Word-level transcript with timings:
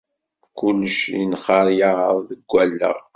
Kullec 0.57 0.99
yenxaryaḍ 1.19 2.17
deg 2.29 2.41
wallaɣ. 2.51 2.97